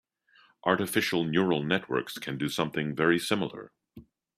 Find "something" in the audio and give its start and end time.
2.49-2.95